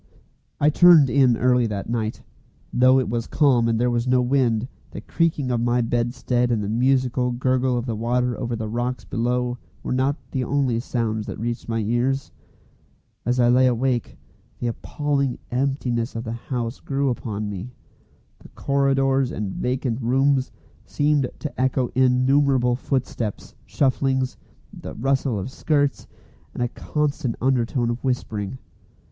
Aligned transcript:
I 0.59 0.71
turned 0.71 1.11
in 1.11 1.37
early 1.37 1.67
that 1.67 1.87
night. 1.87 2.23
Though 2.73 2.97
it 2.99 3.07
was 3.07 3.27
calm 3.27 3.67
and 3.67 3.79
there 3.79 3.91
was 3.91 4.07
no 4.07 4.19
wind, 4.19 4.67
the 4.89 5.01
creaking 5.01 5.51
of 5.51 5.61
my 5.61 5.81
bedstead 5.81 6.49
and 6.49 6.63
the 6.63 6.69
musical 6.69 7.31
gurgle 7.31 7.77
of 7.77 7.85
the 7.85 7.95
water 7.95 8.35
over 8.35 8.55
the 8.55 8.67
rocks 8.67 9.05
below 9.05 9.59
were 9.83 9.93
not 9.93 10.15
the 10.31 10.43
only 10.43 10.79
sounds 10.79 11.27
that 11.27 11.37
reached 11.39 11.69
my 11.69 11.81
ears. 11.81 12.31
As 13.27 13.39
I 13.39 13.49
lay 13.49 13.67
awake, 13.67 14.17
the 14.57 14.65
appalling 14.65 15.37
emptiness 15.51 16.15
of 16.15 16.23
the 16.23 16.31
house 16.31 16.79
grew 16.79 17.09
upon 17.11 17.47
me. 17.47 17.71
The 18.39 18.49
corridors 18.49 19.29
and 19.31 19.51
vacant 19.57 20.01
rooms 20.01 20.51
seemed 20.83 21.29
to 21.37 21.61
echo 21.61 21.91
innumerable 21.93 22.75
footsteps, 22.75 23.53
shufflings, 23.67 24.35
the 24.73 24.95
rustle 24.95 25.37
of 25.37 25.51
skirts, 25.51 26.07
and 26.55 26.63
a 26.63 26.67
constant 26.69 27.35
undertone 27.39 27.91
of 27.91 28.03
whispering. 28.03 28.57